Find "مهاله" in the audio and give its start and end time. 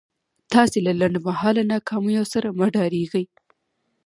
1.27-1.63